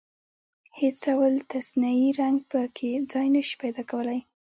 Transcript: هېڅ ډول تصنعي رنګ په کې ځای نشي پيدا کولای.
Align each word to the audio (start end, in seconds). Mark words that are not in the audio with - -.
هېڅ 0.79 0.95
ډول 1.05 1.33
تصنعي 1.51 2.09
رنګ 2.21 2.37
په 2.51 2.61
کې 2.77 2.89
ځای 3.11 3.27
نشي 3.35 3.55
پيدا 3.63 3.81
کولای. 3.91 4.19